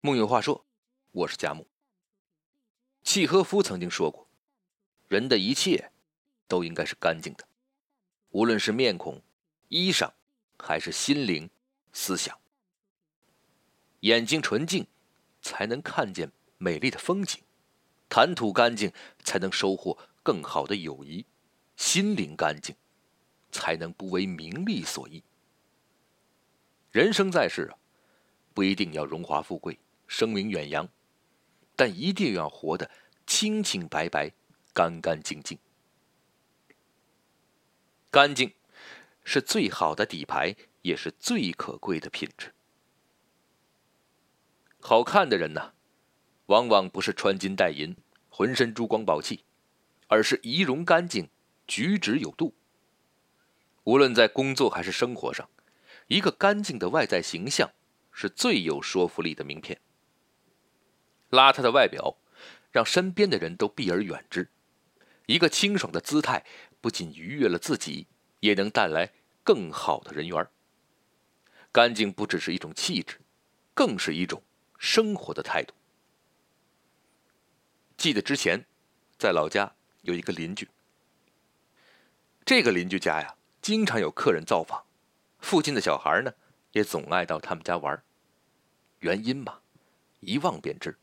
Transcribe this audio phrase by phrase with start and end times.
[0.00, 0.64] 木有话说，
[1.10, 1.66] 我是佳木。
[3.02, 4.28] 契诃夫曾经说过，
[5.08, 5.90] 人的一切
[6.46, 7.48] 都应该是干净的，
[8.30, 9.20] 无论是面孔、
[9.68, 10.12] 衣裳，
[10.58, 11.50] 还是心灵、
[11.92, 12.38] 思想。
[14.00, 14.86] 眼睛纯净，
[15.42, 17.40] 才能看见美丽的风景；
[18.08, 18.92] 谈吐干净，
[19.24, 21.24] 才能收获更好的友谊；
[21.76, 22.76] 心灵干净，
[23.50, 25.24] 才能不为名利所役。
[26.92, 27.78] 人生在世啊，
[28.54, 29.76] 不一定要荣华富贵。
[30.06, 30.88] 声名远扬，
[31.74, 32.90] 但一定要活得
[33.26, 34.32] 清清白白、
[34.72, 35.58] 干干净净。
[38.10, 38.54] 干净
[39.24, 42.54] 是最好的底牌，也是最可贵的品质。
[44.80, 45.74] 好看的人呢，
[46.46, 47.96] 往往不是穿金戴银、
[48.28, 49.44] 浑身珠光宝气，
[50.06, 51.28] 而是仪容干净、
[51.66, 52.54] 举止有度。
[53.84, 55.48] 无论在工作还是生活上，
[56.06, 57.72] 一个干净的外在形象
[58.12, 59.80] 是最有说服力的名片。
[61.36, 62.16] 邋遢的外表，
[62.72, 64.44] 让身边的人都避而远之；
[65.26, 66.44] 一个清爽的姿态，
[66.80, 68.06] 不仅愉悦了自己，
[68.40, 69.12] 也能带来
[69.44, 70.48] 更好的人缘。
[71.70, 73.20] 干净不只是一种气质，
[73.74, 74.42] 更是一种
[74.78, 75.74] 生活的态度。
[77.98, 78.64] 记得之前，
[79.18, 80.68] 在老家有一个邻居，
[82.46, 84.86] 这个邻居家呀，经常有客人造访，
[85.38, 86.32] 附近的小孩呢，
[86.72, 88.02] 也总爱到他们家玩。
[89.00, 89.60] 原因嘛，
[90.20, 90.96] 一望便知。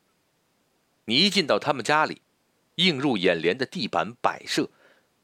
[1.06, 2.22] 你一进到他们家里，
[2.76, 4.70] 映入眼帘的地板摆设，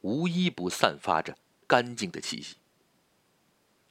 [0.02, 2.58] 无一不散发着干净的气息。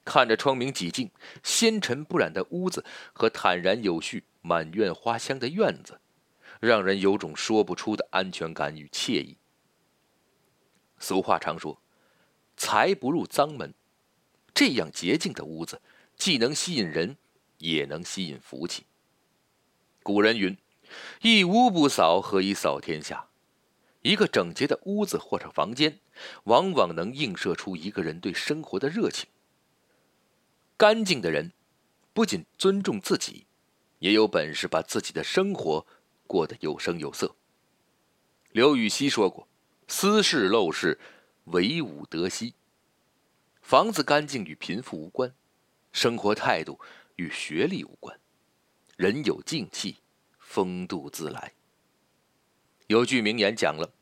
[0.05, 1.11] 看着窗明几净、
[1.43, 6.01] 纤尘不染的屋子和坦然有序、满院花香的院子，
[6.61, 9.37] 让人有种说不出的安全感与惬意。
[10.99, 11.81] 俗话常说
[12.57, 13.73] ：“财不入脏门。”
[14.55, 15.81] 这样洁净的屋子，
[16.17, 17.17] 既能吸引人，
[17.59, 18.85] 也能吸引福气。
[20.03, 20.57] 古人云。
[21.23, 23.29] 一屋不扫，何以扫天下？
[24.03, 25.99] 一个整洁的屋子或者房间，
[26.45, 29.29] 往往能映射出一个人对生活的热情。
[30.77, 31.53] 干净的人，
[32.13, 33.47] 不仅尊重自己，
[33.99, 35.85] 也有本事把自己的生活
[36.27, 37.35] 过得有声有色。
[38.53, 39.49] 刘禹锡说过
[39.89, 40.99] ：“斯是陋室，
[41.47, 42.55] 惟吾德馨。”
[43.61, 45.35] 房子干净与贫富无关，
[45.93, 46.81] 生活态度
[47.17, 48.19] 与学历无关，
[48.97, 49.97] 人有静气。
[50.49, 51.53] 风度自来。
[52.87, 53.93] 有句名言讲了：“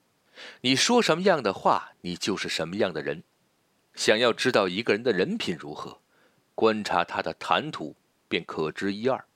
[0.63, 3.25] 你说什么样的话，你就是什么样的人。”
[3.97, 6.01] 想要知道一个人的人品如何，
[6.55, 7.97] 观察他的谈吐
[8.29, 9.27] 便可知一二。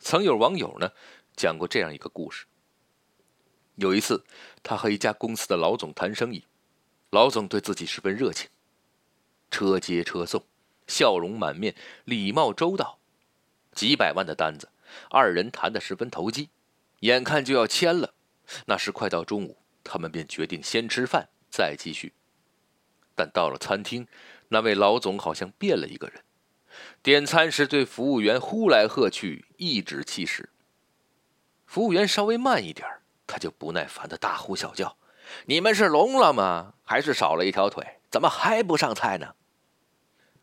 [0.00, 0.90] 曾有网友呢
[1.36, 2.46] 讲过这样一个故事：
[3.76, 4.24] 有一次，
[4.64, 6.44] 他和一家公司的老总谈生意，
[7.10, 8.50] 老总对自己十分热情，
[9.52, 10.44] 车接车送，
[10.88, 12.98] 笑容满面，礼貌周到，
[13.72, 14.68] 几百万的单子。
[15.10, 16.50] 二人谈得十分投机，
[17.00, 18.14] 眼看就要签了。
[18.66, 22.14] 那时快到中午，他们便决定先吃饭再继续。
[23.14, 24.06] 但到了餐厅，
[24.48, 26.22] 那位老总好像变了一个人，
[27.02, 30.50] 点餐时对服务员呼来喝去，颐指气使。
[31.66, 32.88] 服务员稍微慢一点，
[33.26, 34.96] 他就不耐烦的大呼小叫
[35.46, 36.74] ：“你们是聋了吗？
[36.84, 38.00] 还是少了一条腿？
[38.10, 39.34] 怎么还不上菜呢？”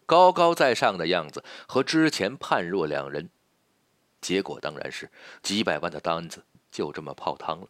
[0.06, 3.31] 高高在上的样子和之前判若两人。
[4.25, 5.12] 结果当然是
[5.44, 7.68] 几百万的单子就这么泡汤了。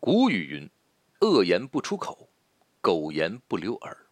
[0.00, 0.70] 古语云
[1.20, 2.30] ：“恶言不出口，
[2.80, 4.06] 狗言不留耳。”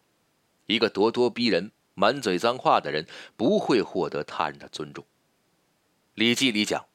[0.67, 5.03] 一个咄咄逼人、满嘴脏话的人，不会获得他人的尊重。
[6.13, 6.85] 《礼记》里讲：“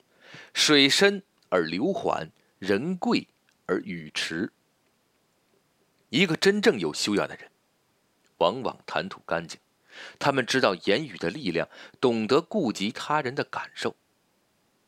[0.54, 2.30] 水深而流缓，
[2.60, 3.26] 人贵
[3.66, 4.52] 而语迟。”
[6.10, 7.50] 一个真正有修养的人，
[8.38, 9.58] 往往谈吐干净。
[10.18, 11.68] 他们知道言语的力量，
[12.00, 13.96] 懂得顾及他人的感受。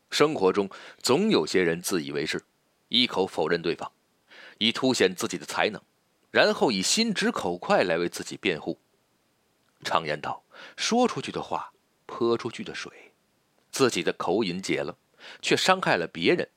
[0.09, 0.69] 生活中
[1.01, 2.43] 总有些人自以为是，
[2.89, 3.91] 一口否认对方，
[4.59, 5.81] 以凸显自己的才能，
[6.29, 8.79] 然后以心直口快来为自己辩护。
[9.83, 10.43] 常言道
[10.77, 11.73] ：“说出去的话，
[12.05, 13.13] 泼出去的水。”
[13.71, 14.97] 自己的口瘾解了，
[15.41, 16.47] 却伤害了别人。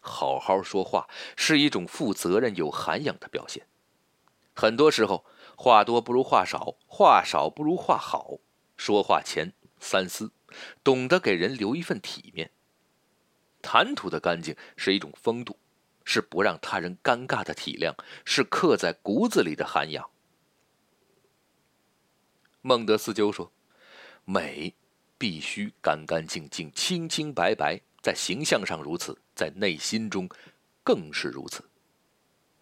[0.00, 3.66] 好好说话是一种负责任、有涵养的表现。
[4.54, 5.24] 很多时候。
[5.62, 8.38] 话多不如话少，话少不如话好。
[8.78, 10.32] 说话前三思，
[10.82, 12.50] 懂得给人留一份体面。
[13.60, 15.58] 谈吐的干净是一种风度，
[16.02, 20.08] 是不让他人尴尬的体谅，是刻在骨子里的涵养。
[22.62, 23.52] 孟德斯鸠说
[24.24, 24.74] ：“美
[25.18, 30.26] 必须干干净净、清清白白，在形象上如此，在内心中
[30.82, 31.68] 更是如此。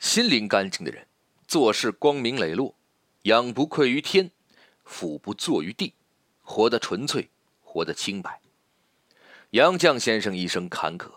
[0.01, 1.07] 心灵干净的人，
[1.47, 2.75] 做事光明磊落。”
[3.29, 4.31] 仰不愧于天，
[4.87, 5.93] 俯不怍于地，
[6.41, 7.29] 活得纯粹，
[7.61, 8.41] 活得清白。
[9.51, 11.11] 杨绛先生一生坎坷，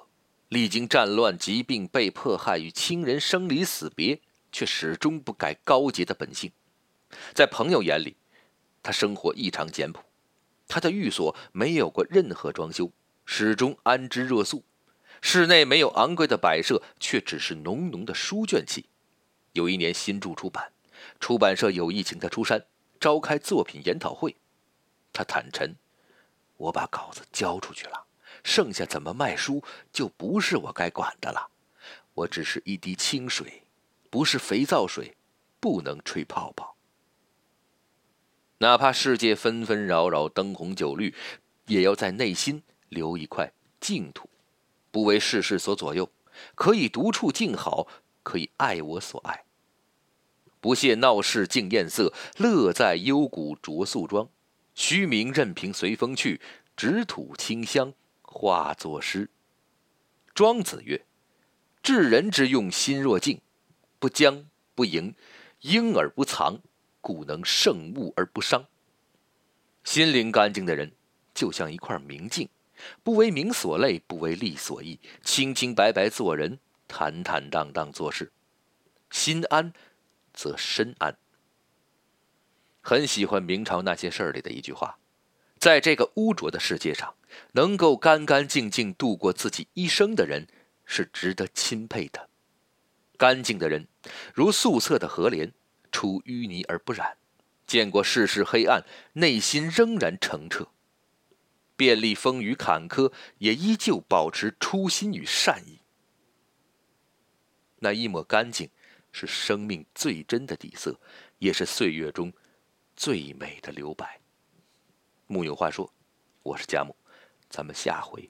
[0.49, 4.19] 历经战乱、疾病、被迫害与亲人生离死别，
[4.51, 6.51] 却始终不改高洁的本性。
[7.33, 8.17] 在朋友眼里，
[8.83, 10.03] 他生活异常简朴。
[10.67, 12.91] 他的寓所没有过任何装修，
[13.23, 14.65] 始终安之若素。
[15.21, 18.87] 室内没有昂贵的摆设，却只是浓浓的书卷气。
[19.53, 20.73] 有一年新著出版，
[21.19, 22.65] 出版社有意请他出山
[22.99, 24.35] 召开作品研讨会。
[25.13, 25.75] 他坦陈
[26.57, 28.05] ：“我把稿子交出去了，
[28.43, 31.49] 剩下怎么卖书就不是我该管的了。
[32.13, 33.63] 我只是一滴清水，
[34.09, 35.15] 不是肥皂水，
[35.59, 36.75] 不能吹泡泡。
[38.59, 41.15] 哪怕世界纷纷扰扰，灯红酒绿，
[41.65, 44.29] 也要在内心留一块净土，
[44.91, 46.09] 不为世事所左右，
[46.53, 47.87] 可以独处静好，
[48.21, 49.43] 可以爱我所爱。
[50.61, 54.29] 不屑闹市竞艳色，乐在幽谷着素妆。”
[54.73, 56.39] 虚名任凭随风去，
[56.77, 59.29] 只吐清香化作诗。
[60.33, 61.03] 庄子曰
[61.83, 63.41] ：“治人之用，心若镜，
[63.99, 65.13] 不僵不盈，
[65.59, 66.61] 婴而不藏，
[67.01, 68.65] 故能胜物而不伤。”
[69.83, 70.93] 心灵干净的人，
[71.33, 72.47] 就像一块明镜，
[73.03, 78.31] 不为名所累，不为利所役，清清白白做人，坦坦荡荡做事。
[79.09, 79.73] 心安，
[80.41, 81.13] 则深谙。
[82.81, 84.97] 很喜欢明朝那些事儿里的一句话
[85.59, 87.13] ：“在这个污浊的世界上，
[87.51, 90.47] 能够干干净净度过自己一生的人，
[90.83, 92.27] 是值得钦佩的。
[93.17, 93.87] 干净的人，
[94.33, 95.53] 如素色的河莲，
[95.91, 97.17] 出淤泥而不染；
[97.67, 98.83] 见过世事黑暗，
[99.13, 100.69] 内心仍然澄澈；
[101.75, 105.81] 遍历风雨坎坷，也依旧保持初心与善意。
[107.83, 108.71] 那一抹干净，
[109.11, 110.99] 是生命最真的底色，
[111.39, 112.31] 也是岁月中。”
[112.93, 114.19] 最美的留白。
[115.25, 115.91] 木有话说，
[116.43, 116.95] 我是佳木，
[117.49, 118.29] 咱们下回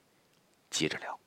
[0.70, 1.21] 接着聊。